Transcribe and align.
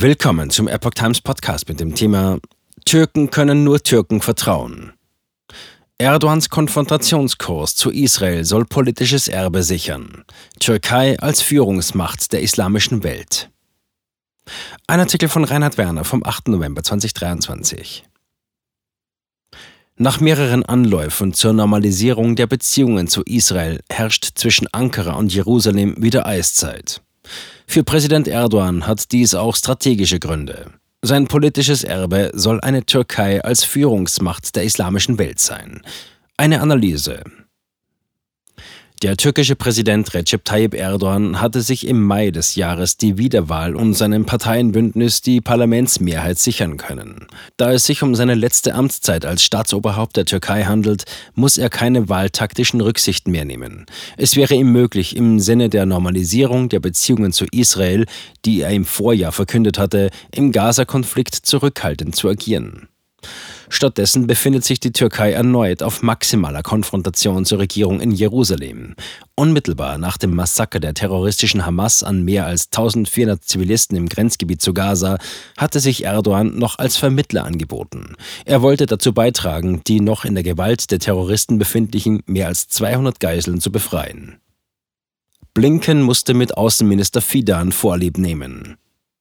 Willkommen 0.00 0.48
zum 0.50 0.68
Epoch 0.68 0.92
Times 0.92 1.20
Podcast 1.20 1.68
mit 1.68 1.80
dem 1.80 1.92
Thema 1.92 2.38
Türken 2.84 3.30
können 3.30 3.64
nur 3.64 3.82
Türken 3.82 4.20
vertrauen. 4.20 4.92
Erdogans 5.98 6.50
Konfrontationskurs 6.50 7.74
zu 7.74 7.90
Israel 7.90 8.44
soll 8.44 8.64
politisches 8.64 9.26
Erbe 9.26 9.64
sichern. 9.64 10.22
Türkei 10.60 11.18
als 11.18 11.42
Führungsmacht 11.42 12.32
der 12.32 12.42
islamischen 12.42 13.02
Welt. 13.02 13.50
Ein 14.86 15.00
Artikel 15.00 15.28
von 15.28 15.42
Reinhard 15.42 15.78
Werner 15.78 16.04
vom 16.04 16.24
8. 16.24 16.46
November 16.46 16.84
2023. 16.84 18.04
Nach 19.96 20.20
mehreren 20.20 20.64
Anläufen 20.64 21.32
zur 21.32 21.54
Normalisierung 21.54 22.36
der 22.36 22.46
Beziehungen 22.46 23.08
zu 23.08 23.24
Israel 23.24 23.80
herrscht 23.90 24.28
zwischen 24.36 24.68
Ankara 24.70 25.14
und 25.14 25.34
Jerusalem 25.34 25.96
wieder 26.00 26.24
Eiszeit. 26.24 27.02
Für 27.66 27.84
Präsident 27.84 28.28
Erdogan 28.28 28.86
hat 28.86 29.12
dies 29.12 29.34
auch 29.34 29.56
strategische 29.56 30.18
Gründe. 30.18 30.72
Sein 31.02 31.28
politisches 31.28 31.84
Erbe 31.84 32.30
soll 32.34 32.60
eine 32.60 32.84
Türkei 32.84 33.42
als 33.42 33.62
Führungsmacht 33.64 34.56
der 34.56 34.64
islamischen 34.64 35.18
Welt 35.18 35.38
sein. 35.38 35.82
Eine 36.36 36.60
Analyse. 36.60 37.22
Der 39.00 39.16
türkische 39.16 39.54
Präsident 39.54 40.12
Recep 40.12 40.44
Tayyip 40.44 40.74
Erdogan 40.74 41.40
hatte 41.40 41.60
sich 41.60 41.86
im 41.86 42.02
Mai 42.02 42.32
des 42.32 42.56
Jahres 42.56 42.96
die 42.96 43.16
Wiederwahl 43.16 43.76
und 43.76 43.94
seinem 43.94 44.26
Parteienbündnis 44.26 45.22
die 45.22 45.40
Parlamentsmehrheit 45.40 46.36
sichern 46.40 46.78
können. 46.78 47.28
Da 47.56 47.72
es 47.72 47.86
sich 47.86 48.02
um 48.02 48.16
seine 48.16 48.34
letzte 48.34 48.74
Amtszeit 48.74 49.24
als 49.24 49.44
Staatsoberhaupt 49.44 50.16
der 50.16 50.24
Türkei 50.24 50.64
handelt, 50.64 51.04
muss 51.36 51.58
er 51.58 51.70
keine 51.70 52.08
wahltaktischen 52.08 52.80
Rücksichten 52.80 53.30
mehr 53.30 53.44
nehmen. 53.44 53.86
Es 54.16 54.34
wäre 54.34 54.54
ihm 54.54 54.72
möglich, 54.72 55.14
im 55.14 55.38
Sinne 55.38 55.68
der 55.68 55.86
Normalisierung 55.86 56.68
der 56.68 56.80
Beziehungen 56.80 57.30
zu 57.30 57.44
Israel, 57.52 58.04
die 58.44 58.62
er 58.62 58.70
im 58.70 58.84
Vorjahr 58.84 59.30
verkündet 59.30 59.78
hatte, 59.78 60.10
im 60.32 60.50
Gaza-Konflikt 60.50 61.36
zurückhaltend 61.36 62.16
zu 62.16 62.28
agieren. 62.28 62.88
Stattdessen 63.70 64.26
befindet 64.26 64.64
sich 64.64 64.80
die 64.80 64.92
Türkei 64.92 65.32
erneut 65.32 65.82
auf 65.82 66.02
maximaler 66.02 66.62
Konfrontation 66.62 67.44
zur 67.44 67.58
Regierung 67.58 68.00
in 68.00 68.10
Jerusalem. 68.10 68.94
Unmittelbar 69.34 69.98
nach 69.98 70.16
dem 70.16 70.34
Massaker 70.34 70.80
der 70.80 70.94
terroristischen 70.94 71.66
Hamas 71.66 72.02
an 72.02 72.24
mehr 72.24 72.46
als 72.46 72.66
1400 72.66 73.44
Zivilisten 73.44 73.96
im 73.96 74.08
Grenzgebiet 74.08 74.62
zu 74.62 74.72
Gaza 74.72 75.18
hatte 75.56 75.80
sich 75.80 76.04
Erdogan 76.04 76.58
noch 76.58 76.78
als 76.78 76.96
Vermittler 76.96 77.44
angeboten. 77.44 78.14
Er 78.44 78.62
wollte 78.62 78.86
dazu 78.86 79.12
beitragen, 79.12 79.82
die 79.86 80.00
noch 80.00 80.24
in 80.24 80.34
der 80.34 80.44
Gewalt 80.44 80.90
der 80.90 80.98
Terroristen 80.98 81.58
befindlichen 81.58 82.22
mehr 82.26 82.48
als 82.48 82.68
200 82.68 83.20
Geiseln 83.20 83.60
zu 83.60 83.70
befreien. 83.70 84.38
Blinken 85.54 86.02
musste 86.02 86.34
mit 86.34 86.56
Außenminister 86.56 87.20
Fidan 87.20 87.72
Vorlieb 87.72 88.16
nehmen. 88.16 88.76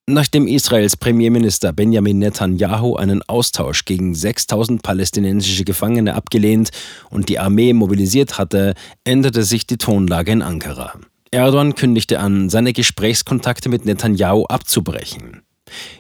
Nachdem 0.09 0.47
Israels 0.47 0.95
Premierminister 0.95 1.73
Benjamin 1.73 2.19
Netanyahu 2.19 2.95
einen 2.95 3.22
Austausch 3.23 3.83
gegen 3.83 4.16
6000 4.16 4.81
palästinensische 4.81 5.66
Gefangene 5.66 6.16
abgelehnt 6.16 6.69
und 7.09 7.27
die 7.27 7.39
Armee 7.39 7.73
mobilisiert 7.73 8.38
hatte, 8.38 8.73
änderte 9.03 9.44
sich 9.44 9.67
die 9.67 9.75
Tonlage 9.75 10.31
in 10.31 10.41
Ankara. 10.41 10.94
Erdogan 11.31 11.75
kündigte 11.75 12.19
an, 12.19 12.50
seine 12.50 12.72
Gesprächskontakte 12.72 13.67
mit 13.67 13.83
Netanyahu 13.83 14.45
abzubrechen. 14.45 15.41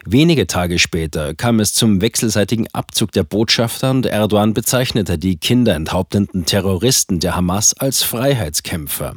Wenige 0.05 0.47
Tage 0.47 0.79
später 0.79 1.33
kam 1.33 1.59
es 1.59 1.73
zum 1.73 2.01
wechselseitigen 2.01 2.67
Abzug 2.73 3.11
der 3.11 3.23
Botschafter 3.23 3.91
und 3.91 4.05
Erdogan 4.05 4.53
bezeichnete 4.53 5.17
die 5.17 5.37
kinderenthauptenden 5.37 6.45
Terroristen 6.45 7.19
der 7.19 7.35
Hamas 7.35 7.73
als 7.73 8.03
Freiheitskämpfer. 8.03 9.15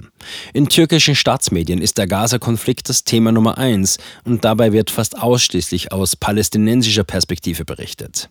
In 0.52 0.68
türkischen 0.68 1.14
Staatsmedien 1.14 1.80
ist 1.80 1.98
der 1.98 2.06
Gaza-Konflikt 2.06 2.88
das 2.88 3.04
Thema 3.04 3.32
Nummer 3.32 3.58
eins 3.58 3.98
und 4.24 4.44
dabei 4.44 4.72
wird 4.72 4.90
fast 4.90 5.18
ausschließlich 5.18 5.92
aus 5.92 6.16
palästinensischer 6.16 7.04
Perspektive 7.04 7.64
berichtet. 7.64 8.28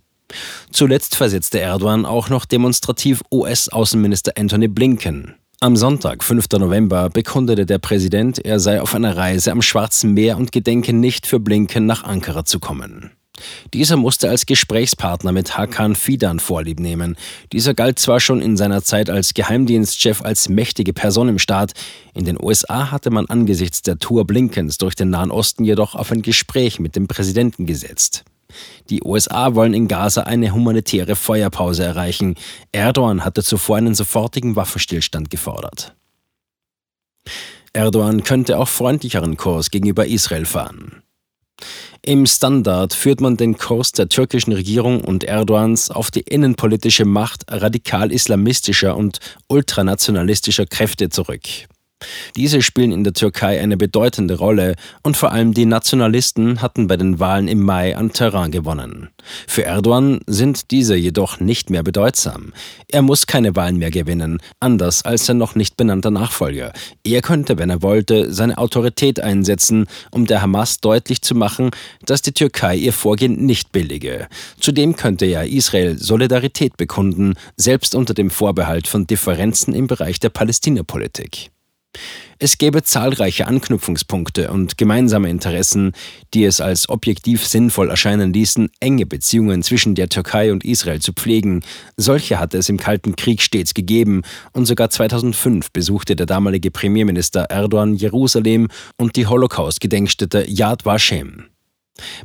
Zuletzt 0.71 1.15
versetzte 1.15 1.59
Erdogan 1.59 2.05
auch 2.05 2.29
noch 2.29 2.45
demonstrativ 2.45 3.21
US-Außenminister 3.31 4.33
Anthony 4.37 4.67
Blinken. 4.67 5.35
Am 5.61 5.75
Sonntag, 5.75 6.23
5. 6.23 6.47
November, 6.58 7.09
bekundete 7.09 7.65
der 7.65 7.80
Präsident, 7.80 8.39
er 8.45 8.61
sei 8.61 8.81
auf 8.81 8.95
einer 8.95 9.17
Reise 9.17 9.52
am 9.52 9.61
Schwarzen 9.61 10.14
Meer 10.14 10.37
und 10.37 10.53
gedenke 10.53 10.93
nicht 10.93 11.27
für 11.27 11.42
Blinken 11.42 11.86
nach 11.86 12.05
Ankara 12.05 12.45
zu 12.45 12.59
kommen. 12.59 13.11
Dieser 13.73 13.97
musste 13.97 14.30
als 14.30 14.45
Gesprächspartner 14.45 15.33
mit 15.33 15.58
Hakan 15.58 15.95
Fidan 15.95 16.39
Vorlieb 16.39 16.80
nehmen. 16.80 17.17
Dieser 17.52 17.73
galt 17.73 17.99
zwar 17.99 18.21
schon 18.21 18.42
in 18.42 18.55
seiner 18.55 18.83
Zeit 18.83 19.09
als 19.09 19.33
Geheimdienstchef 19.33 20.21
als 20.21 20.47
mächtige 20.47 20.93
Person 20.93 21.27
im 21.27 21.39
Staat, 21.39 21.73
in 22.14 22.23
den 22.23 22.41
USA 22.41 22.89
hatte 22.89 23.09
man 23.09 23.26
angesichts 23.26 23.81
der 23.81 23.99
Tour 23.99 24.26
Blinkens 24.26 24.77
durch 24.77 24.95
den 24.95 25.09
Nahen 25.09 25.30
Osten 25.30 25.65
jedoch 25.65 25.93
auf 25.93 26.09
ein 26.14 26.21
Gespräch 26.21 26.80
mit 26.80 26.95
dem 26.95 27.09
Präsidenten 27.09 27.65
gesetzt. 27.65 28.23
Die 28.89 29.04
USA 29.04 29.55
wollen 29.55 29.73
in 29.73 29.87
Gaza 29.87 30.23
eine 30.23 30.54
humanitäre 30.54 31.15
Feuerpause 31.15 31.83
erreichen. 31.83 32.36
Erdogan 32.71 33.23
hatte 33.23 33.43
zuvor 33.43 33.77
einen 33.77 33.95
sofortigen 33.95 34.55
Waffenstillstand 34.55 35.30
gefordert. 35.30 35.95
Erdogan 37.73 38.23
könnte 38.23 38.58
auch 38.58 38.67
freundlicheren 38.67 39.38
Kurs 39.38 39.70
gegenüber 39.70 40.08
Israel 40.08 40.45
fahren. 40.45 41.04
Im 42.02 42.26
Standard 42.26 42.93
führt 42.93 43.20
man 43.20 43.36
den 43.36 43.58
Kurs 43.58 43.92
der 43.92 44.08
türkischen 44.08 44.54
Regierung 44.54 45.02
und 45.02 45.23
Erdogans 45.23 45.92
auf 45.92 46.11
die 46.11 46.21
innenpolitische 46.21 47.05
Macht 47.05 47.43
radikal-islamistischer 47.49 48.95
und 48.95 49.20
ultranationalistischer 49.48 50.65
Kräfte 50.65 51.09
zurück. 51.09 51.42
Diese 52.36 52.61
spielen 52.61 52.92
in 52.92 53.04
der 53.04 53.14
Türkei 53.14 53.60
eine 53.60 53.76
bedeutende 53.76 54.37
Rolle 54.37 54.76
und 55.04 55.17
vor 55.17 55.32
allem 55.32 55.54
die 55.54 55.65
Nationalisten 55.65 56.61
hatten 56.61 56.87
bei 56.87 56.95
den 56.95 57.20
Wahlen 57.20 57.48
im 57.48 57.61
Mai 57.61 57.95
an 57.98 58.14
Terrain 58.14 58.52
gewonnen. 58.52 59.10
Für 59.48 59.65
Erdogan 59.65 60.21
sind 60.26 60.71
diese 60.71 60.95
jedoch 60.95 61.39
nicht 61.39 61.70
mehr 61.70 61.83
bedeutsam. 61.83 62.54
Er 62.88 63.02
muss 63.02 63.27
keine 63.27 63.55
Wahlen 63.55 63.77
mehr 63.77 63.92
gewinnen, 63.92 64.39
anders 64.59 65.04
als 65.04 65.26
sein 65.26 65.38
noch 65.38 65.55
nicht 65.55 65.77
benannter 65.77 66.11
Nachfolger. 66.11 66.71
Er 67.04 67.21
könnte, 67.21 67.58
wenn 67.58 67.70
er 67.70 67.82
wollte, 67.82 68.32
seine 68.33 68.58
Autorität 68.58 69.20
einsetzen, 69.20 69.88
um 70.11 70.26
der 70.26 70.42
Hamas 70.42 70.80
deutlich 70.80 71.21
zu 71.21 71.36
machen, 71.36 71.71
dass 72.05 72.21
die 72.21 72.33
Türkei 72.33 72.76
ihr 72.76 72.93
Vorgehen 72.93 73.45
nicht 73.45 73.71
billige. 73.71 74.27
Zudem 74.59 74.95
könnte 74.95 75.26
er 75.26 75.48
Israel 75.48 75.98
Solidarität 75.98 76.77
bekunden, 76.77 77.33
selbst 77.58 77.95
unter 77.95 78.14
dem 78.14 78.30
Vorbehalt 78.30 78.88
von 78.88 79.05
Differenzen 79.05 79.73
im 79.73 79.88
Bereich 79.88 80.20
der 80.20 80.30
Palästinapolitik. 80.30 81.52
Es 82.42 82.58
gäbe 82.58 82.83
zahlreiche 82.83 83.48
Anknüpfungspunkte 83.48 84.50
und 84.52 84.77
gemeinsame 84.77 85.30
Interessen, 85.30 85.92
die 86.33 86.45
es 86.45 86.61
als 86.61 86.88
objektiv 86.88 87.45
sinnvoll 87.45 87.89
erscheinen 87.89 88.32
ließen, 88.32 88.70
enge 88.80 89.05
Beziehungen 89.05 89.61
zwischen 89.61 89.94
der 89.94 90.08
Türkei 90.08 90.54
und 90.54 90.64
Israel 90.64 91.02
zu 91.02 91.11
pflegen. 91.11 91.64
Solche 91.98 92.39
hatte 92.39 92.58
es 92.58 92.70
im 92.70 92.77
Kalten 92.77 93.17
Krieg 93.17 93.42
stets 93.42 93.73
gegeben 93.73 94.22
und 94.54 94.66
sogar 94.66 94.89
2005 94.89 95.72
besuchte 95.72 96.16
der 96.16 96.27
damalige 96.27 96.72
Premierminister 96.72 97.42
Erdogan 97.50 97.95
Jerusalem 97.95 98.70
und 98.95 99.17
die 99.17 99.27
Holocaust-Gedenkstätte 99.27 100.45
Yad 100.48 100.86
Vashem. 100.86 101.48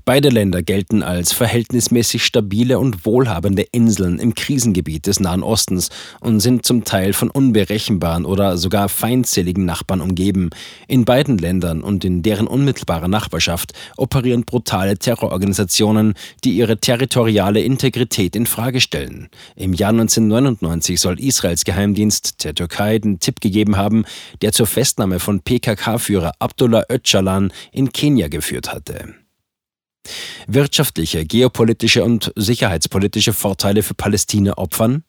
Beide 0.04 0.28
Länder 0.28 0.62
gelten 0.62 1.02
als 1.02 1.32
verhältnismäßig 1.32 2.24
stabile 2.24 2.78
und 2.78 3.06
wohlhabende 3.06 3.62
Inseln 3.62 4.18
im 4.18 4.34
Krisengebiet 4.34 5.06
des 5.06 5.20
Nahen 5.20 5.42
Ostens 5.42 5.90
und 6.20 6.40
sind 6.40 6.66
zum 6.66 6.84
Teil 6.84 7.12
von 7.12 7.30
unberechenbaren 7.30 8.24
oder 8.24 8.56
sogar 8.56 8.88
feindseligen 8.88 9.64
Nachbarn 9.64 10.00
umgeben. 10.00 10.50
In 10.88 11.04
beiden 11.04 11.38
Ländern 11.38 11.82
und 11.82 12.04
in 12.04 12.22
deren 12.22 12.46
unmittelbarer 12.46 13.08
Nachbarschaft 13.08 13.72
operieren 13.96 14.44
brutale 14.44 14.98
Terrororganisationen, 14.98 16.14
die 16.44 16.52
ihre 16.52 16.78
territoriale 16.78 17.60
Integrität 17.60 18.36
in 18.36 18.46
Frage 18.46 18.80
stellen. 18.80 19.28
Im 19.56 19.72
Jahr 19.72 19.90
1999 19.90 21.00
soll 21.00 21.20
Israels 21.20 21.64
Geheimdienst 21.64 22.44
der 22.44 22.54
Türkei 22.54 22.98
den 22.98 23.20
Tipp 23.20 23.40
gegeben 23.40 23.76
haben, 23.76 24.04
der 24.42 24.52
zur 24.52 24.66
Festnahme 24.66 25.20
von 25.20 25.40
PKK-Führer 25.40 26.32
Abdullah 26.38 26.84
Öcalan 26.88 27.52
in 27.72 27.92
Kenia 27.92 28.28
geführt 28.28 28.72
hatte. 28.72 29.14
Wirtschaftliche, 30.46 31.24
geopolitische 31.24 32.04
und 32.04 32.32
sicherheitspolitische 32.36 33.32
Vorteile 33.32 33.82
für 33.82 33.94
Palästina 33.94 34.58
opfern? 34.58 35.04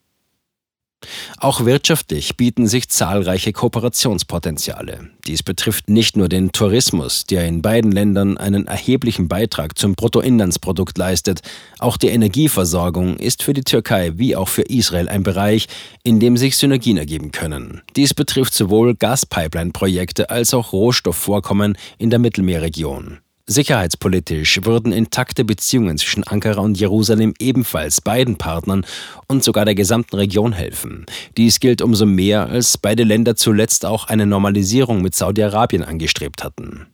Auch 1.37 1.65
wirtschaftlich 1.65 2.37
bieten 2.37 2.67
sich 2.67 2.89
zahlreiche 2.89 3.51
Kooperationspotenziale. 3.51 5.09
Dies 5.27 5.43
betrifft 5.43 5.89
nicht 5.89 6.17
nur 6.17 6.29
den 6.29 6.51
Tourismus, 6.51 7.25
der 7.25 7.45
in 7.45 7.61
beiden 7.61 7.91
Ländern 7.91 8.37
einen 8.37 8.67
erheblichen 8.67 9.27
Beitrag 9.27 9.77
zum 9.77 9.95
Bruttoinlandsprodukt 9.95 10.97
leistet, 10.97 11.41
auch 11.79 11.97
die 11.97 12.07
Energieversorgung 12.07 13.17
ist 13.17 13.43
für 13.43 13.53
die 13.53 13.63
Türkei 13.63 14.13
wie 14.15 14.35
auch 14.35 14.47
für 14.47 14.63
Israel 14.63 15.09
ein 15.09 15.23
Bereich, 15.23 15.67
in 16.03 16.19
dem 16.19 16.37
sich 16.37 16.57
Synergien 16.57 16.97
ergeben 16.97 17.31
können. 17.31 17.81
Dies 17.95 18.13
betrifft 18.13 18.53
sowohl 18.53 18.95
Gaspipeline-Projekte 18.95 20.29
als 20.29 20.53
auch 20.53 20.73
Rohstoffvorkommen 20.73 21.77
in 21.97 22.09
der 22.09 22.19
Mittelmeerregion. 22.19 23.19
Sicherheitspolitisch 23.47 24.61
würden 24.63 24.91
intakte 24.91 25.45
Beziehungen 25.45 25.99
zwischen 25.99 26.23
Ankara 26.23 26.61
und 26.61 26.79
Jerusalem 26.79 27.35
ebenfalls 27.37 28.01
beiden 28.01 28.37
Partnern 28.37 28.85
und 29.27 29.43
sogar 29.43 29.65
der 29.65 29.75
gesamten 29.75 30.15
Region 30.15 30.51
helfen. 30.51 31.05
Dies 31.37 31.59
gilt 31.59 31.83
umso 31.83 32.07
mehr, 32.07 32.47
als 32.47 32.79
beide 32.79 33.03
Länder 33.03 33.35
zuletzt 33.35 33.85
auch 33.85 34.05
eine 34.07 34.25
Normalisierung 34.25 35.03
mit 35.03 35.13
Saudi-Arabien 35.13 35.83
angestrebt 35.83 36.43
hatten. 36.43 36.87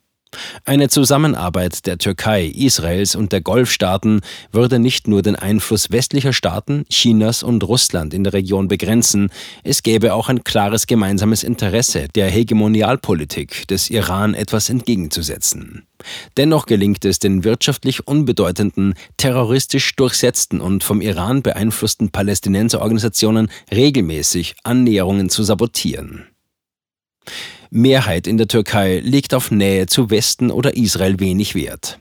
Eine 0.63 0.87
Zusammenarbeit 0.87 1.85
der 1.85 1.97
Türkei, 1.97 2.45
Israels 2.45 3.15
und 3.15 3.31
der 3.31 3.41
Golfstaaten 3.41 4.21
würde 4.51 4.79
nicht 4.79 5.07
nur 5.07 5.21
den 5.21 5.35
Einfluss 5.35 5.91
westlicher 5.91 6.31
Staaten, 6.31 6.85
Chinas 6.89 7.43
und 7.43 7.63
Russland 7.63 8.13
in 8.13 8.23
der 8.23 8.33
Region 8.33 8.67
begrenzen, 8.67 9.29
es 9.63 9.83
gäbe 9.83 10.13
auch 10.13 10.29
ein 10.29 10.43
klares 10.43 10.87
gemeinsames 10.87 11.43
Interesse 11.43 12.07
der 12.15 12.29
Hegemonialpolitik 12.29 13.67
des 13.67 13.89
Iran 13.89 14.33
etwas 14.33 14.69
entgegenzusetzen. 14.69 15.85
Dennoch 16.37 16.65
gelingt 16.65 17.05
es 17.05 17.19
den 17.19 17.43
wirtschaftlich 17.43 18.07
unbedeutenden, 18.07 18.95
terroristisch 19.17 19.95
durchsetzten 19.95 20.61
und 20.61 20.83
vom 20.83 21.01
Iran 21.01 21.41
beeinflussten 21.41 22.11
Palästinenserorganisationen 22.11 23.51
regelmäßig 23.71 24.55
Annäherungen 24.63 25.29
zu 25.29 25.43
sabotieren. 25.43 26.27
Mehrheit 27.73 28.27
in 28.27 28.37
der 28.37 28.49
Türkei 28.49 28.99
legt 28.99 29.33
auf 29.33 29.49
Nähe 29.49 29.85
zu 29.85 30.09
Westen 30.09 30.51
oder 30.51 30.75
Israel 30.75 31.21
wenig 31.21 31.55
Wert. 31.55 32.00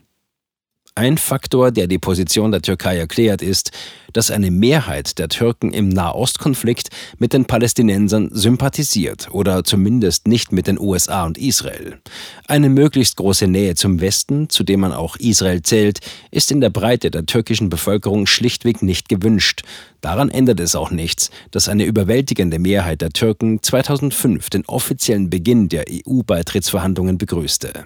Ein 0.93 1.17
Faktor, 1.17 1.71
der 1.71 1.87
die 1.87 1.99
Position 1.99 2.51
der 2.51 2.61
Türkei 2.61 2.97
erklärt, 2.97 3.41
ist, 3.41 3.71
dass 4.11 4.29
eine 4.29 4.51
Mehrheit 4.51 5.19
der 5.19 5.29
Türken 5.29 5.71
im 5.71 5.87
Nahostkonflikt 5.87 6.89
mit 7.17 7.31
den 7.31 7.45
Palästinensern 7.45 8.29
sympathisiert 8.33 9.29
oder 9.31 9.63
zumindest 9.63 10.27
nicht 10.27 10.51
mit 10.51 10.67
den 10.67 10.77
USA 10.77 11.23
und 11.23 11.37
Israel. 11.37 11.99
Eine 12.45 12.67
möglichst 12.67 13.15
große 13.15 13.47
Nähe 13.47 13.75
zum 13.75 14.01
Westen, 14.01 14.49
zu 14.49 14.65
dem 14.65 14.81
man 14.81 14.91
auch 14.91 15.15
Israel 15.15 15.61
zählt, 15.61 15.99
ist 16.29 16.51
in 16.51 16.59
der 16.59 16.69
Breite 16.69 17.09
der 17.09 17.25
türkischen 17.25 17.69
Bevölkerung 17.69 18.27
schlichtweg 18.27 18.81
nicht 18.81 19.07
gewünscht. 19.07 19.61
Daran 20.01 20.29
ändert 20.29 20.59
es 20.59 20.75
auch 20.75 20.91
nichts, 20.91 21.31
dass 21.51 21.69
eine 21.69 21.85
überwältigende 21.85 22.59
Mehrheit 22.59 22.99
der 22.99 23.11
Türken 23.11 23.63
2005 23.63 24.49
den 24.49 24.65
offiziellen 24.65 25.29
Beginn 25.29 25.69
der 25.69 25.85
EU-Beitrittsverhandlungen 25.89 27.17
begrüßte. 27.17 27.85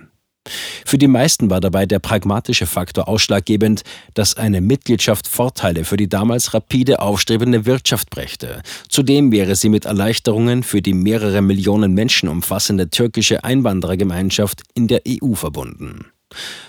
Für 0.85 0.97
die 0.97 1.07
meisten 1.07 1.49
war 1.49 1.59
dabei 1.59 1.85
der 1.85 1.99
pragmatische 1.99 2.65
Faktor 2.65 3.07
ausschlaggebend, 3.07 3.83
dass 4.13 4.37
eine 4.37 4.61
Mitgliedschaft 4.61 5.27
Vorteile 5.27 5.83
für 5.83 5.97
die 5.97 6.09
damals 6.09 6.53
rapide 6.53 7.01
aufstrebende 7.01 7.65
Wirtschaft 7.65 8.09
brächte. 8.09 8.61
Zudem 8.87 9.31
wäre 9.31 9.55
sie 9.55 9.69
mit 9.69 9.85
Erleichterungen 9.85 10.63
für 10.63 10.81
die 10.81 10.93
mehrere 10.93 11.41
Millionen 11.41 11.93
Menschen 11.93 12.29
umfassende 12.29 12.89
türkische 12.89 13.43
Einwanderergemeinschaft 13.43 14.63
in 14.73 14.87
der 14.87 15.01
EU 15.07 15.33
verbunden. 15.33 16.05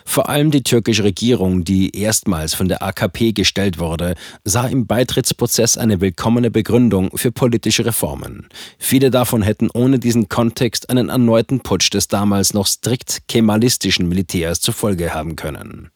Vor 0.05 0.29
allem 0.29 0.51
die 0.51 0.63
türkische 0.63 1.05
Regierung, 1.05 1.65
die 1.65 1.97
erstmals 1.97 2.55
von 2.55 2.69
der 2.69 2.83
AKP 2.83 3.33
gestellt 3.33 3.79
wurde, 3.79 4.15
sah 4.45 4.67
im 4.67 4.87
Beitrittsprozess 4.87 5.77
eine 5.77 6.01
willkommene 6.01 6.51
Begründung 6.51 7.11
für 7.17 7.33
politische 7.33 7.85
Reformen. 7.85 8.49
Viele 8.79 9.11
davon 9.11 9.43
hätten 9.43 9.71
ohne 9.73 9.99
diesen 9.99 10.29
Kontext 10.29 10.91
einen 10.91 11.09
erneuten 11.09 11.61
Putsch 11.61 11.93
des 11.93 12.09
damals 12.09 12.55
noch 12.55 12.67
strikt 12.67 13.29
kemalistischen 13.29 14.09
Militärs 14.09 14.61
zur 14.61 14.75
Folge 14.75 15.13
haben 15.13 15.37
können. 15.37 15.91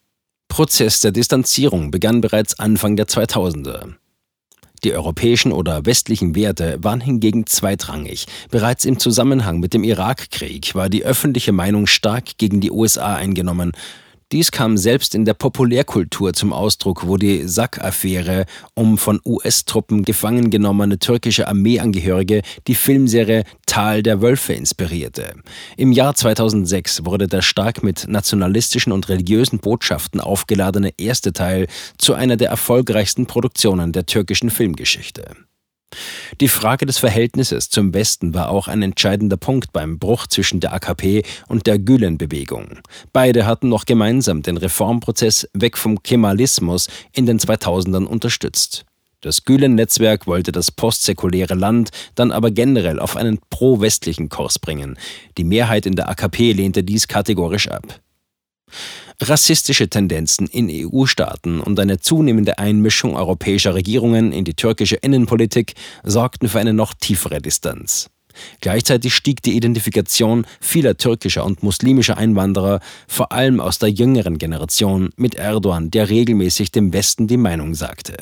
Prozess 0.49 0.99
der 0.99 1.11
Distanzierung 1.11 1.91
begann 1.91 2.19
bereits 2.19 2.59
Anfang 2.59 2.97
der 2.97 3.07
2000er. 3.07 3.93
Die 4.83 4.93
europäischen 4.93 5.51
oder 5.51 5.85
westlichen 5.85 6.33
Werte 6.33 6.79
waren 6.81 7.01
hingegen 7.01 7.45
zweitrangig. 7.45 8.25
Bereits 8.49 8.83
im 8.83 8.97
Zusammenhang 8.97 9.59
mit 9.59 9.75
dem 9.75 9.83
Irakkrieg 9.83 10.73
war 10.73 10.89
die 10.89 11.05
öffentliche 11.05 11.51
Meinung 11.51 11.85
stark 11.85 12.37
gegen 12.39 12.61
die 12.61 12.71
USA 12.71 13.15
eingenommen. 13.15 13.73
Dies 14.31 14.49
kam 14.49 14.77
selbst 14.77 15.13
in 15.13 15.25
der 15.25 15.33
Populärkultur 15.33 16.31
zum 16.31 16.53
Ausdruck, 16.53 17.05
wo 17.05 17.17
die 17.17 17.49
Sack-Affäre 17.49 18.45
um 18.73 18.97
von 18.97 19.19
US-Truppen 19.25 20.03
gefangen 20.03 20.49
genommene 20.49 20.99
türkische 20.99 21.49
Armeeangehörige 21.49 22.41
die 22.67 22.75
Filmserie 22.75 23.43
Tal 23.65 24.01
der 24.03 24.21
Wölfe 24.21 24.53
inspirierte. 24.53 25.33
Im 25.75 25.91
Jahr 25.91 26.15
2006 26.15 27.03
wurde 27.03 27.27
der 27.27 27.41
stark 27.41 27.83
mit 27.83 28.07
nationalistischen 28.07 28.93
und 28.93 29.09
religiösen 29.09 29.59
Botschaften 29.59 30.21
aufgeladene 30.21 30.93
erste 30.97 31.33
Teil 31.33 31.67
zu 31.97 32.13
einer 32.13 32.37
der 32.37 32.49
erfolgreichsten 32.49 33.25
Produktionen 33.25 33.91
der 33.91 34.05
türkischen 34.05 34.49
Filmgeschichte. 34.49 35.35
Die 36.39 36.47
Frage 36.47 36.85
des 36.85 36.97
Verhältnisses 36.97 37.69
zum 37.69 37.93
Westen 37.93 38.33
war 38.33 38.49
auch 38.49 38.67
ein 38.67 38.81
entscheidender 38.81 39.37
Punkt 39.37 39.73
beim 39.73 39.99
Bruch 39.99 40.27
zwischen 40.27 40.59
der 40.59 40.73
AKP 40.73 41.23
und 41.47 41.67
der 41.67 41.79
Gülen-Bewegung. 41.79 42.79
Beide 43.13 43.45
hatten 43.45 43.69
noch 43.69 43.85
gemeinsam 43.85 44.41
den 44.41 44.57
Reformprozess 44.57 45.49
weg 45.53 45.77
vom 45.77 46.01
Kemalismus 46.01 46.87
in 47.13 47.25
den 47.25 47.39
2000ern 47.39 48.05
unterstützt. 48.05 48.85
Das 49.21 49.45
Gülen-Netzwerk 49.45 50.25
wollte 50.25 50.51
das 50.51 50.71
postsäkuläre 50.71 51.53
Land 51.53 51.91
dann 52.15 52.31
aber 52.31 52.49
generell 52.49 52.99
auf 52.99 53.15
einen 53.15 53.39
pro-westlichen 53.51 54.29
Kurs 54.29 54.57
bringen. 54.57 54.97
Die 55.37 55.43
Mehrheit 55.43 55.85
in 55.85 55.95
der 55.95 56.09
AKP 56.09 56.53
lehnte 56.53 56.83
dies 56.83 57.07
kategorisch 57.07 57.67
ab. 57.67 57.99
Rassistische 59.23 59.87
Tendenzen 59.87 60.47
in 60.47 60.67
EU-Staaten 60.67 61.59
und 61.59 61.79
eine 61.79 61.99
zunehmende 61.99 62.57
Einmischung 62.57 63.15
europäischer 63.15 63.75
Regierungen 63.75 64.31
in 64.31 64.45
die 64.45 64.55
türkische 64.55 64.95
Innenpolitik 64.95 65.75
sorgten 66.03 66.49
für 66.49 66.59
eine 66.59 66.73
noch 66.73 66.95
tiefere 66.95 67.39
Distanz. 67.39 68.09
Gleichzeitig 68.61 69.13
stieg 69.13 69.43
die 69.43 69.55
Identifikation 69.55 70.47
vieler 70.59 70.97
türkischer 70.97 71.45
und 71.45 71.61
muslimischer 71.61 72.17
Einwanderer, 72.17 72.79
vor 73.07 73.31
allem 73.31 73.59
aus 73.59 73.77
der 73.77 73.89
jüngeren 73.89 74.39
Generation, 74.39 75.11
mit 75.17 75.35
Erdogan, 75.35 75.91
der 75.91 76.09
regelmäßig 76.09 76.71
dem 76.71 76.91
Westen 76.91 77.27
die 77.27 77.37
Meinung 77.37 77.75
sagte. 77.75 78.17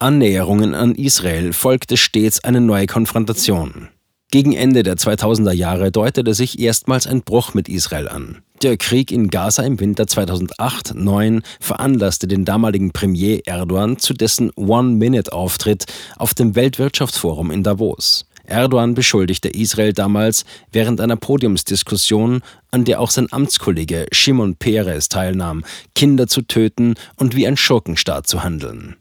Annäherungen 0.00 0.74
an 0.74 0.96
Israel 0.96 1.52
folgte 1.52 1.96
stets 1.96 2.42
eine 2.42 2.60
neue 2.60 2.86
Konfrontation. 2.86 3.90
Gegen 4.30 4.52
Ende 4.52 4.82
der 4.82 4.96
2000er 4.96 5.52
Jahre 5.52 5.92
deutete 5.92 6.34
sich 6.34 6.58
erstmals 6.58 7.06
ein 7.06 7.22
Bruch 7.22 7.54
mit 7.54 7.68
Israel 7.68 8.08
an. 8.08 8.42
Der 8.62 8.76
Krieg 8.76 9.12
in 9.12 9.28
Gaza 9.28 9.62
im 9.62 9.78
Winter 9.78 10.04
2008-9 10.04 11.42
veranlasste 11.60 12.26
den 12.26 12.44
damaligen 12.44 12.92
Premier 12.92 13.40
Erdogan 13.46 13.98
zu 13.98 14.14
dessen 14.14 14.50
One-Minute-Auftritt 14.56 15.84
auf 16.16 16.34
dem 16.34 16.56
Weltwirtschaftsforum 16.56 17.50
in 17.50 17.62
Davos. 17.62 18.26
Erdogan 18.46 18.94
beschuldigte 18.94 19.48
Israel 19.48 19.92
damals 19.92 20.44
während 20.70 21.00
einer 21.00 21.16
Podiumsdiskussion, 21.16 22.42
an 22.70 22.84
der 22.84 23.00
auch 23.00 23.10
sein 23.10 23.28
Amtskollege 23.30 24.06
Shimon 24.12 24.56
Peres 24.56 25.08
teilnahm, 25.08 25.64
Kinder 25.94 26.26
zu 26.26 26.42
töten 26.42 26.94
und 27.16 27.36
wie 27.36 27.46
ein 27.46 27.56
Schurkenstaat 27.56 28.26
zu 28.26 28.42
handeln. 28.42 28.96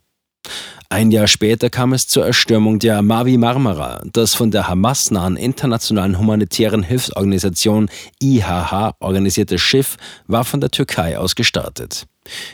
Ein 0.93 1.09
Jahr 1.09 1.25
später 1.25 1.71
kam 1.71 1.91
es 1.93 2.07
zur 2.07 2.23
Erstürmung 2.23 2.77
der 2.77 3.01
Mavi 3.01 3.37
Marmara. 3.37 4.03
Das 4.13 4.35
von 4.35 4.51
der 4.51 4.67
Hamas 4.67 5.09
nahen 5.09 5.37
internationalen 5.37 6.19
humanitären 6.19 6.83
Hilfsorganisation 6.83 7.89
IHH 8.21 8.97
organisierte 8.99 9.57
Schiff 9.57 9.97
war 10.27 10.43
von 10.45 10.61
der 10.61 10.69
Türkei 10.69 11.17
aus 11.17 11.33
gestartet. 11.33 12.05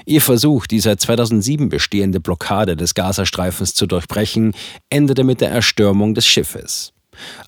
Ihr 0.05 0.21
Versuch, 0.21 0.67
die 0.67 0.79
seit 0.79 1.01
2007 1.01 1.67
bestehende 1.67 2.21
Blockade 2.21 2.77
des 2.77 2.95
Gazastreifens 2.95 3.73
zu 3.73 3.87
durchbrechen, 3.87 4.53
endete 4.89 5.25
mit 5.25 5.41
der 5.41 5.51
Erstürmung 5.51 6.13
des 6.15 6.25
Schiffes. 6.25 6.93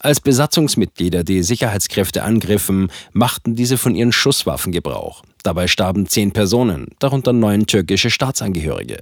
Als 0.01 0.19
Besatzungsmitglieder 0.19 1.23
die 1.23 1.43
Sicherheitskräfte 1.43 2.23
angriffen, 2.23 2.91
machten 3.13 3.55
diese 3.55 3.77
von 3.77 3.95
ihren 3.95 4.11
Schusswaffen 4.11 4.73
Gebrauch. 4.73 5.23
Dabei 5.43 5.67
starben 5.67 6.05
zehn 6.05 6.33
Personen, 6.33 6.87
darunter 6.99 7.31
neun 7.31 7.65
türkische 7.65 8.09
Staatsangehörige. 8.09 8.99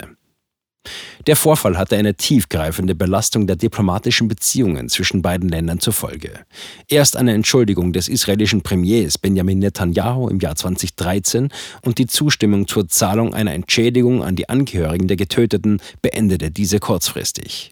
Der 1.28 1.36
Vorfall 1.36 1.78
hatte 1.78 1.98
eine 1.98 2.16
tiefgreifende 2.16 2.96
Belastung 2.96 3.46
der 3.46 3.56
diplomatischen 3.56 4.28
Beziehungen 4.28 4.90
zwischen 4.90 5.22
beiden 5.22 5.50
Ländern 5.50 5.80
zur 5.80 5.94
Folge. 5.94 6.46
Erst 6.88 7.18
eine 7.18 7.34
Entschuldigung 7.34 7.94
des 7.94 8.08
israelischen 8.08 8.62
Premiers 8.62 9.18
Benjamin 9.18 9.60
Netanyahu 9.60 10.30
im 10.30 10.40
Jahr 10.40 10.56
2013 10.56 11.50
und 11.82 11.98
die 11.98 12.08
Zustimmung 12.08 12.68
zur 12.68 12.88
Zahlung 12.88 13.34
einer 13.34 13.54
Entschädigung 13.54 14.24
an 14.24 14.36
die 14.36 14.50
Angehörigen 14.50 15.08
der 15.08 15.18
Getöteten 15.18 15.82
beendete 16.02 16.52
diese 16.52 16.80
kurzfristig. 16.80 17.72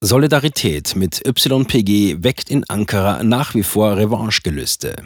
Solidarität 0.00 0.94
mit 0.94 1.22
YPG 1.26 2.22
weckt 2.22 2.50
in 2.50 2.64
Ankara 2.68 3.22
nach 3.22 3.54
wie 3.54 3.62
vor 3.64 3.96
Revanchegelüste. 3.96 4.96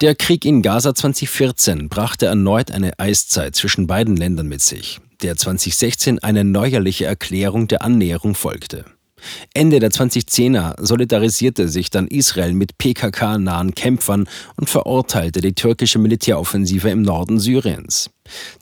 Der 0.00 0.14
Krieg 0.14 0.44
in 0.44 0.62
Gaza 0.62 0.94
2014 0.94 1.88
brachte 1.88 2.26
erneut 2.26 2.70
eine 2.70 2.98
Eiszeit 2.98 3.56
zwischen 3.56 3.86
beiden 3.86 4.16
Ländern 4.16 4.46
mit 4.46 4.62
sich 4.62 5.00
der 5.22 5.36
2016 5.36 6.18
eine 6.20 6.44
neuerliche 6.44 7.06
Erklärung 7.06 7.68
der 7.68 7.82
Annäherung 7.82 8.34
folgte. 8.34 8.84
Ende 9.54 9.80
der 9.80 9.90
2010er 9.90 10.82
solidarisierte 10.82 11.68
sich 11.68 11.90
dann 11.90 12.06
Israel 12.06 12.52
mit 12.52 12.78
PKK-nahen 12.78 13.74
Kämpfern 13.74 14.28
und 14.56 14.70
verurteilte 14.70 15.40
die 15.40 15.54
türkische 15.54 15.98
Militäroffensive 15.98 16.90
im 16.90 17.02
Norden 17.02 17.38
Syriens. 17.38 18.10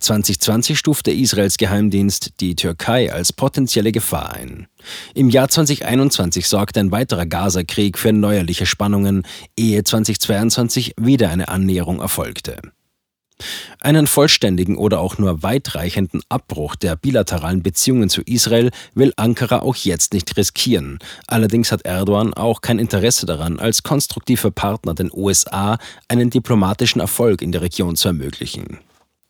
2020 0.01 0.79
stufte 0.79 1.11
Israels 1.11 1.59
Geheimdienst 1.59 2.41
die 2.41 2.57
Türkei 2.57 3.13
als 3.13 3.33
potenzielle 3.33 3.93
Gefahr 3.93 4.33
ein. 4.33 4.67
Im 5.15 5.29
Jahr 5.29 5.49
2021 5.49 6.49
sorgte 6.49 6.81
ein 6.81 6.91
weiterer 6.91 7.27
Gaza-Krieg 7.27 7.99
für 7.99 8.13
neuerliche 8.13 8.67
Spannungen, 8.67 9.25
ehe 9.57 9.85
2022 9.85 10.95
wieder 10.97 11.31
eine 11.31 11.49
Annäherung 11.49 12.01
erfolgte. 12.01 12.61
Einen 13.81 14.07
vollständigen 14.07 14.77
oder 14.77 15.01
auch 15.01 15.19
nur 15.19 15.43
weitreichenden 15.43 16.23
Abbruch 16.29 16.75
der 16.77 16.97
bilateralen 16.97 17.63
Beziehungen 17.63 18.09
zu 18.09 18.23
Israel 18.23 18.71
will 18.95 19.13
Ankara 19.17 19.61
auch 19.61 19.77
jetzt 19.77 20.13
nicht 20.13 20.37
riskieren. 20.37 20.99
Allerdings 21.27 21.71
hat 21.71 21.83
Erdogan 21.83 22.35
auch 22.35 22.61
kein 22.61 22.79
Interesse 22.79 23.27
daran, 23.27 23.59
als 23.59 23.83
konstruktiver 23.83 24.51
Partner 24.51 24.95
den 24.95 25.11
USA 25.13 25.79
einen 26.09 26.31
diplomatischen 26.31 27.01
Erfolg 27.01 27.43
in 27.43 27.53
der 27.53 27.63
Region 27.63 27.97
zu 27.97 28.09
ermöglichen. 28.09 28.79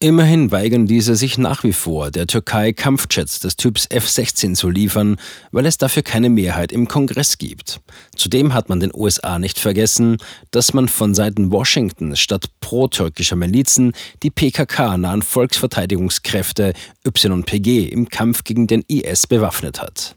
Immerhin 0.01 0.53
weigern 0.53 0.87
diese 0.87 1.17
sich 1.17 1.39
nach 1.39 1.65
wie 1.65 1.73
vor, 1.73 2.13
der 2.13 2.29
Türkei 2.29 2.73
Kampfjets 2.73 3.41
des 3.41 3.57
Typs 3.57 3.85
F-16 3.91 4.55
zu 4.55 4.71
liefern, 4.71 5.17
weil 5.51 5.67
es 5.67 5.77
dafür 5.77 6.05
keine 6.05 6.31
Mehrheit 6.31 6.71
im 6.71 6.87
Kongress 6.87 7.37
gibt. 7.37 7.81
Zudem 8.15 8.55
hat 8.55 8.69
man 8.69 8.79
den 8.79 8.93
USA 8.95 9.41
nicht 9.41 9.59
vergessen, 9.59 10.19
dass 10.53 10.73
man 10.73 10.87
von 10.87 11.17
Seiten 11.17 11.51
Washington 11.51 12.15
statt 12.15 12.49
pro-türkischer 12.61 13.35
Milizen 13.35 13.91
die 14.23 14.31
PKK-nahen 14.31 15.23
Volksverteidigungskräfte 15.23 16.75
YPG 17.05 17.89
im 17.89 18.09
Kampf 18.09 18.45
gegen 18.45 18.69
den 18.69 18.83
IS 18.87 19.27
bewaffnet 19.27 19.83
hat. 19.83 20.15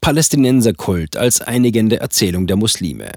Palästinenserkult 0.00 1.16
als 1.16 1.40
einigende 1.40 1.98
Erzählung 1.98 2.46
der 2.46 2.56
Muslime. 2.56 3.10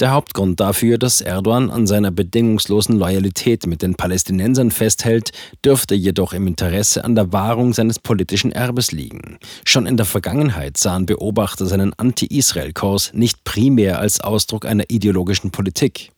Der 0.00 0.10
Hauptgrund 0.10 0.58
dafür, 0.58 0.98
dass 0.98 1.20
Erdogan 1.20 1.70
an 1.70 1.86
seiner 1.86 2.10
bedingungslosen 2.10 2.98
Loyalität 2.98 3.68
mit 3.68 3.80
den 3.80 3.94
Palästinensern 3.94 4.72
festhält, 4.72 5.30
dürfte 5.64 5.94
jedoch 5.94 6.32
im 6.32 6.48
Interesse 6.48 7.04
an 7.04 7.14
der 7.14 7.32
Wahrung 7.32 7.72
seines 7.72 8.00
politischen 8.00 8.50
Erbes 8.50 8.90
liegen. 8.90 9.38
Schon 9.64 9.86
in 9.86 9.96
der 9.96 10.04
Vergangenheit 10.04 10.78
sahen 10.78 11.06
Beobachter 11.06 11.66
seinen 11.66 11.92
Anti-Israel-Kurs 11.94 13.12
nicht 13.14 13.44
primär 13.44 14.00
als 14.00 14.20
Ausdruck 14.20 14.66
einer 14.66 14.82
ideologischen 14.88 15.52
Politik. 15.52 16.10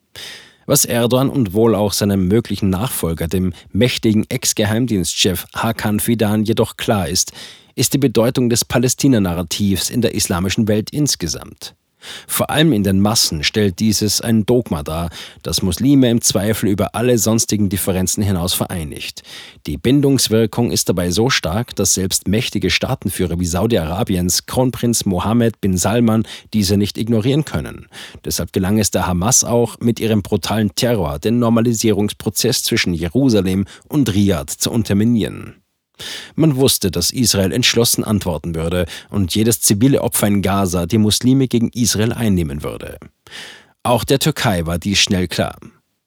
Was 0.65 0.87
Erdogan 0.87 1.29
und 1.29 1.53
wohl 1.53 1.75
auch 1.75 1.93
seinem 1.93 2.29
möglichen 2.29 2.71
Nachfolger, 2.71 3.29
dem 3.29 3.53
mächtigen 3.73 4.25
Ex-Geheimdienstchef 4.31 5.45
Hakan 5.55 6.01
Fidan, 6.01 6.45
jedoch 6.45 6.79
klar 6.79 7.09
ist, 7.09 7.33
ist 7.75 7.93
die 7.93 7.99
Bedeutung 7.99 8.49
des 8.49 8.65
Palästina-Narrativs 8.65 9.91
in 9.91 10.01
der 10.01 10.15
islamischen 10.15 10.67
Welt 10.67 10.89
insgesamt. 10.91 11.75
Vor 12.27 12.51
allem 12.51 12.73
in 12.73 12.85
den 12.85 13.01
Massen 13.01 13.43
stellt 13.43 13.81
dieses 13.81 14.21
ein 14.21 14.47
Dogma 14.47 14.83
dar, 14.83 15.11
das 15.43 15.63
Muslime 15.63 16.11
im 16.11 16.21
Zweifel 16.21 16.69
über 16.69 16.95
alle 16.95 17.19
sonstigen 17.19 17.69
Differenzen 17.69 18.23
hinaus 18.23 18.55
vereinigt. 18.55 19.23
Die 19.67 19.77
Bindungswirkung 19.77 20.71
ist 20.71 20.89
dabei 20.89 21.11
so 21.11 21.31
stark, 21.31 21.75
dass 21.77 21.95
selbst 21.95 22.29
mächtige 22.29 22.71
Staatenführer 22.71 23.41
wie 23.41 23.47
Saudi-Arabiens 23.47 24.47
Kronprinz 24.47 25.05
Mohammed 25.05 25.61
bin 25.61 25.77
Salman 25.77 26.25
diese 26.53 26.77
nicht 26.77 26.99
ignorieren 26.99 27.45
können. 27.45 27.87
Deshalb 28.25 28.53
gelang 28.53 28.79
es 28.79 28.91
der 28.91 29.07
Hamas 29.07 29.45
auch, 29.45 29.79
mit 29.81 30.01
ihrem 30.01 30.23
brutalen 30.23 30.75
Terror 30.75 31.19
den 31.19 31.39
Normalisierungsprozess 31.39 32.63
zwischen 32.63 32.95
Jerusalem 32.95 33.67
und 33.89 34.13
Riyadh 34.13 34.51
zu 34.59 34.71
unterminieren. 34.71 35.57
Man 36.35 36.57
wusste, 36.57 36.91
dass 36.91 37.11
Israel 37.11 37.53
entschlossen 37.53 38.05
antworten 38.05 38.55
würde 38.55 38.87
und 39.11 39.35
jedes 39.35 39.61
zivile 39.61 40.03
Opfer 40.03 40.27
in 40.27 40.43
Gaza 40.43 40.87
die 40.87 40.99
Muslime 40.99 41.49
gegen 41.49 41.71
Israel 41.71 42.13
einnehmen 42.13 42.63
würde. 42.63 42.99
Auch 43.83 44.05
der 44.05 44.19
Türkei 44.19 44.67
war 44.67 44.79
dies 44.79 44.99
schnell 44.99 45.29
klar. 45.29 45.57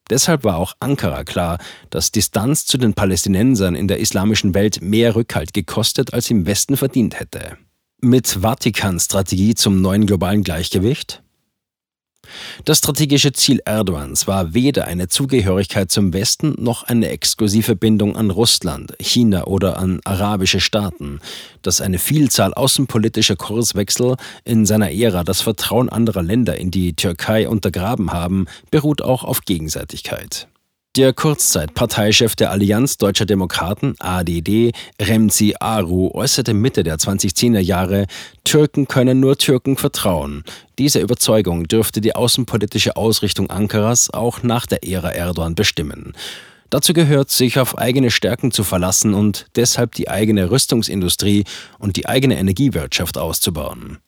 Deshalb 0.10 0.44
war 0.44 0.58
auch 0.58 0.74
Ankara 0.80 1.24
klar, 1.24 1.60
dass 1.90 2.12
Distanz 2.12 2.66
zu 2.66 2.78
den 2.78 2.94
Palästinensern 2.94 3.76
in 3.76 3.88
der 3.88 4.00
islamischen 4.00 4.54
Welt 4.54 4.82
mehr 4.82 5.16
Rückhalt 5.16 5.54
gekostet 5.54 6.14
als 6.14 6.30
im 6.32 6.46
Westen 6.46 6.78
verdient 6.78 7.20
hätte. 7.20 7.58
Mit 8.02 8.28
Vatikans 8.42 9.06
Strategie 9.06 9.56
zum 9.56 9.82
neuen 9.82 10.08
globalen 10.08 10.44
Gleichgewicht? 10.44 11.22
Das 12.66 12.80
strategische 12.80 13.32
Ziel 13.32 13.62
Erdogans 13.66 14.28
war 14.28 14.54
weder 14.54 14.86
eine 14.86 15.08
Zugehörigkeit 15.08 15.92
zum 15.92 16.14
Westen 16.14 16.56
noch 16.58 16.84
eine 16.84 17.10
exklusive 17.10 17.76
Bindung 17.76 18.16
an 18.16 18.30
Russland, 18.32 18.94
China 19.00 19.46
oder 19.46 19.78
an 19.78 20.02
arabische 20.04 20.60
Staaten. 20.60 21.20
Dass 21.62 21.82
eine 21.82 22.00
Vielzahl 22.00 22.54
außenpolitischer 22.54 23.36
Kurswechsel 23.36 24.16
in 24.44 24.66
seiner 24.66 24.92
Ära 24.92 25.24
das 25.24 25.42
Vertrauen 25.42 25.90
anderer 25.90 26.24
Länder 26.24 26.58
in 26.58 26.72
die 26.72 26.94
Türkei 26.94 27.48
untergraben 27.48 28.12
haben, 28.12 28.46
beruht 28.72 29.02
auch 29.02 29.24
auf 29.24 29.42
Gegenseitigkeit. 29.42 30.48
Der 30.98 31.14
Kurzzeitparteichef 31.14 32.36
der 32.36 32.50
Allianz 32.50 32.98
Deutscher 32.98 33.28
Demokraten 33.28 33.94
ADD, 34.00 34.72
Remzi 35.00 35.54
Aru, 35.60 36.10
äußerte 36.16 36.56
Mitte 36.56 36.82
der 36.82 36.98
2010er 36.98 37.60
Jahre, 37.60 38.08
Türken 38.44 38.88
können 38.88 39.20
nur 39.20 39.38
Türken 39.38 39.78
vertrauen. 39.78 40.44
Diese 40.80 41.00
Überzeugung 41.00 41.68
dürfte 41.68 42.02
die 42.02 42.16
außenpolitische 42.16 42.96
Ausrichtung 42.96 43.52
Ankaras 43.52 44.10
auch 44.10 44.42
nach 44.42 44.66
der 44.66 44.84
Ära 44.84 45.12
Erdogan 45.12 45.54
bestimmen. 45.54 46.14
Dazu 46.72 46.94
gehört, 46.94 47.30
sich 47.30 47.60
auf 47.60 47.78
eigene 47.78 48.10
Stärken 48.10 48.52
zu 48.52 48.64
verlassen 48.64 49.14
und 49.14 49.46
deshalb 49.56 49.94
die 49.94 50.10
eigene 50.10 50.50
Rüstungsindustrie 50.50 51.44
und 51.78 51.98
die 51.98 52.08
eigene 52.08 52.40
Energiewirtschaft 52.40 53.20
auszubauen. 53.20 54.00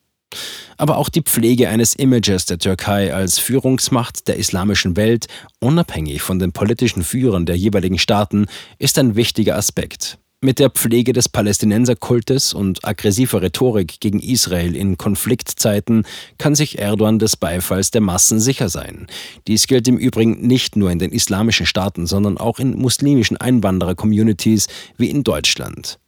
Aber 0.76 0.98
auch 0.98 1.08
die 1.08 1.22
Pflege 1.22 1.68
eines 1.68 1.94
Images 1.94 2.46
der 2.46 2.58
Türkei 2.58 3.14
als 3.14 3.38
Führungsmacht 3.38 4.28
der 4.28 4.36
islamischen 4.36 4.96
Welt, 4.96 5.26
unabhängig 5.60 6.22
von 6.22 6.38
den 6.38 6.52
politischen 6.52 7.02
Führern 7.02 7.46
der 7.46 7.56
jeweiligen 7.56 7.98
Staaten, 7.98 8.46
ist 8.78 8.98
ein 8.98 9.16
wichtiger 9.16 9.56
Aspekt. 9.56 10.18
Mit 10.44 10.58
der 10.58 10.70
Pflege 10.70 11.12
des 11.12 11.28
Palästinenserkultes 11.28 12.52
und 12.52 12.84
aggressiver 12.84 13.42
Rhetorik 13.42 14.00
gegen 14.00 14.18
Israel 14.18 14.74
in 14.74 14.98
Konfliktzeiten 14.98 16.04
kann 16.36 16.56
sich 16.56 16.80
Erdogan 16.80 17.20
des 17.20 17.36
Beifalls 17.36 17.92
der 17.92 18.00
Massen 18.00 18.40
sicher 18.40 18.68
sein. 18.68 19.06
Dies 19.46 19.68
gilt 19.68 19.86
im 19.86 19.98
Übrigen 19.98 20.44
nicht 20.44 20.74
nur 20.74 20.90
in 20.90 20.98
den 20.98 21.12
islamischen 21.12 21.64
Staaten, 21.64 22.08
sondern 22.08 22.38
auch 22.38 22.58
in 22.58 22.76
muslimischen 22.76 23.36
Einwanderer-Communities 23.36 24.66
wie 24.98 25.10
in 25.10 25.22
Deutschland. 25.22 26.00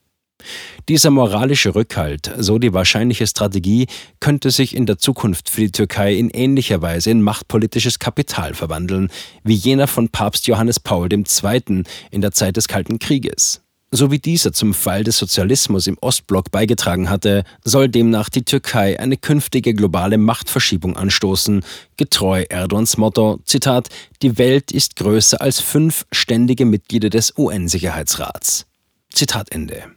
Dieser 0.89 1.11
moralische 1.11 1.75
Rückhalt, 1.75 2.31
so 2.39 2.59
die 2.59 2.73
wahrscheinliche 2.73 3.27
Strategie, 3.27 3.87
könnte 4.21 4.51
sich 4.51 4.77
in 4.77 4.87
der 4.87 4.99
Zukunft 4.99 5.49
für 5.49 5.63
die 5.63 5.73
Türkei 5.73 6.15
in 6.15 6.31
ähnlicher 6.31 6.83
Weise 6.83 7.11
in 7.11 7.23
machtpolitisches 7.23 7.99
Kapital 7.99 8.55
verwandeln, 8.55 9.11
wie 9.43 9.55
jener 9.55 9.87
von 9.87 10.09
Papst 10.09 10.47
Johannes 10.47 10.81
Paul 10.81 11.13
II. 11.13 11.83
in 12.11 12.21
der 12.21 12.33
Zeit 12.33 12.57
des 12.57 12.69
Kalten 12.69 12.99
Krieges. 12.99 13.65
So 13.97 14.11
wie 14.11 14.19
dieser 14.19 14.53
zum 14.53 14.75
Fall 14.75 15.05
des 15.05 15.19
Sozialismus 15.19 15.87
im 15.87 15.97
Ostblock 16.01 16.51
beigetragen 16.51 17.09
hatte, 17.09 17.45
soll 17.63 17.89
demnach 17.89 18.29
die 18.29 18.45
Türkei 18.45 18.99
eine 18.99 19.17
künftige 19.17 19.73
globale 19.73 20.19
Machtverschiebung 20.19 20.97
anstoßen, 20.97 21.65
getreu 21.97 22.45
Erdogans 22.49 22.97
Motto, 22.97 23.39
Zitat, 23.45 23.91
die 24.21 24.37
Welt 24.37 24.73
ist 24.73 24.97
größer 24.97 25.41
als 25.41 25.61
fünf 25.61 26.07
ständige 26.11 26.65
Mitglieder 26.65 27.09
des 27.09 27.39
UN-Sicherheitsrats. 27.39 28.67
Zitat 29.13 29.53
Ende. 29.53 29.94